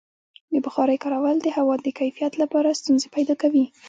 د 0.53 0.55
بخارۍ 0.65 0.97
کارول 1.03 1.37
د 1.41 1.47
هوا 1.57 1.73
د 1.81 1.87
کیفیت 1.99 2.33
لپاره 2.41 2.77
ستونزې 2.79 3.07
پیدا 3.15 3.33
کوي. 3.41 3.65